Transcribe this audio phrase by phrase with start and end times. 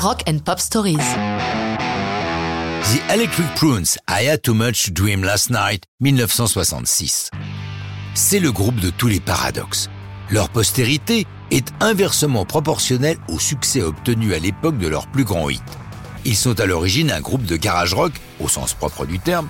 [0.00, 0.98] Rock and Pop Stories.
[0.98, 1.12] The
[3.12, 7.30] Electric Prunes, I Had Too Much Dream Last Night, 1966.
[8.14, 9.90] C'est le groupe de tous les paradoxes.
[10.30, 15.64] Leur postérité est inversement proportionnelle au succès obtenu à l'époque de leur plus grand hit.
[16.24, 19.48] Ils sont à l'origine un groupe de garage rock, au sens propre du terme.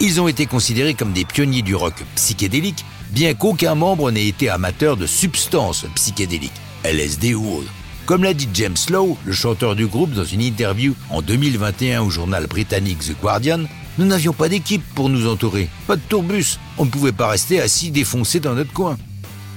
[0.00, 4.48] Ils ont été considérés comme des pionniers du rock psychédélique, bien qu'aucun membre n'ait été
[4.48, 6.50] amateur de substances psychédéliques,
[6.82, 7.70] LSD ou autres.
[8.06, 12.10] Comme l'a dit James Lowe, le chanteur du groupe, dans une interview en 2021 au
[12.10, 13.60] journal britannique The Guardian,
[13.96, 17.62] nous n'avions pas d'équipe pour nous entourer, pas de tourbus, on ne pouvait pas rester
[17.62, 18.98] assis défoncés dans notre coin.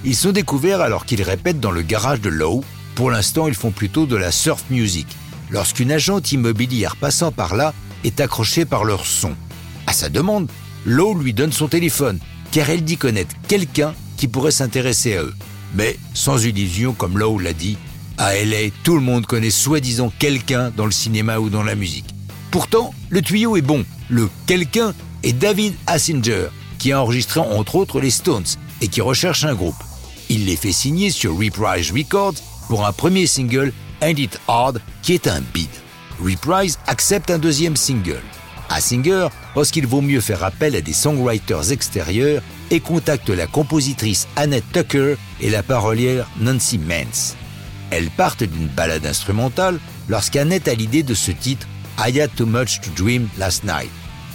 [0.06, 2.64] Ils sont découverts alors qu'ils répètent dans le garage de Lowe.
[2.96, 5.08] Pour l'instant, ils font plutôt de la surf music.
[5.50, 7.74] Lorsqu'une agente immobilière passant par là
[8.06, 9.36] est accrochée par leur son.
[9.88, 10.50] À sa demande,
[10.86, 12.20] Lowe lui donne son téléphone,
[12.54, 15.36] car elle dit connaître quelqu'un qui pourrait s'intéresser à eux.
[15.76, 17.78] Mais sans illusion, comme Lowe l'a dit,
[18.18, 22.06] à LA, tout le monde connaît soi-disant quelqu'un dans le cinéma ou dans la musique.
[22.52, 23.86] Pourtant, le tuyau est bon.
[24.10, 26.48] Le quelqu'un est David Hassinger,
[26.80, 28.46] qui a enregistré entre autres les Stones
[28.82, 29.76] et qui recherche un groupe.
[30.30, 32.36] Il les fait signer sur Reprise Records
[32.68, 35.70] pour un premier single, Ain't It Hard, qui est un bid.
[36.20, 38.22] Reprise accepte un deuxième single.
[38.70, 42.42] Hassinger pense qu'il vaut mieux faire appel à des songwriters extérieurs
[42.72, 47.36] et contacte la compositrice Annette Tucker et la parolière Nancy Mance.
[47.92, 51.68] Elles partent d'une balade instrumentale lorsqu'Annette a l'idée de ce titre
[52.00, 53.90] I Had Too Much to Dream Last Night,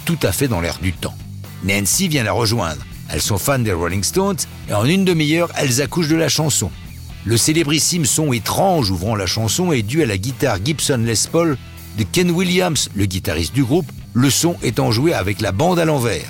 [0.05, 1.15] tout à fait dans l'air du temps.
[1.63, 2.83] Nancy vient la rejoindre.
[3.09, 4.37] Elles sont fans des Rolling Stones
[4.69, 6.71] et en une demi-heure, elles accouchent de la chanson.
[7.25, 11.57] Le célébrissime son étrange ouvrant la chanson est dû à la guitare Gibson Les Paul
[11.97, 15.85] de Ken Williams, le guitariste du groupe, le son étant joué avec la bande à
[15.85, 16.25] l'envers.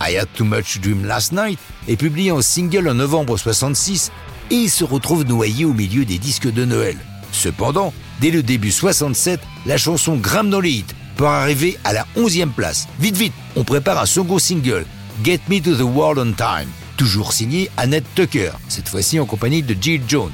[0.00, 4.12] I Had Too Much Dream Last Night est publié en single en novembre 66
[4.50, 6.96] et se retrouve noyé au milieu des disques de Noël.
[7.32, 10.84] Cependant, dès le début 67, la chanson grimpe dans les hits
[11.16, 12.88] pour arriver à la 11e place.
[13.00, 14.86] Vite vite, on prépare un second single,
[15.24, 19.62] Get Me to the World on Time, toujours signé Annette Tucker, cette fois-ci en compagnie
[19.62, 20.32] de Jill Jones.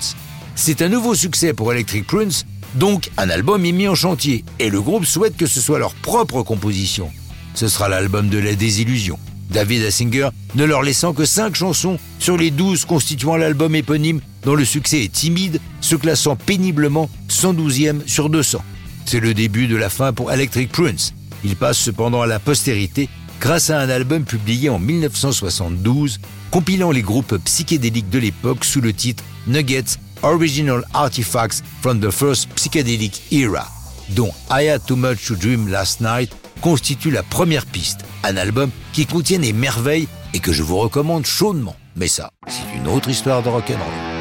[0.55, 4.71] C'est un nouveau succès pour Electric Prince, donc un album est mis en chantier, et
[4.71, 7.11] le groupe souhaite que ce soit leur propre composition.
[7.55, 9.19] Ce sera l'album de la désillusion.
[9.55, 14.57] David Hassinger ne leur laissant que 5 chansons sur les 12 constituant l'album éponyme dont
[14.57, 18.63] le succès est timide, se classant péniblement 112e sur 200.
[19.07, 21.15] C'est le début de la fin pour Electric Prince.
[21.45, 23.09] Il passe cependant à la postérité
[23.41, 28.93] grâce à un album publié en 1972 compilant les groupes psychédéliques de l'époque sous le
[28.93, 33.69] titre Nuggets Original Artifacts from the First Psychedelic Era,
[34.11, 38.71] dont I Had Too Much to Dream Last Night constitue la première piste, un album
[38.93, 41.77] qui contient des merveilles et que je vous recommande chaudement.
[41.97, 44.14] Mais ça, c'est une autre histoire de rock'n'roll.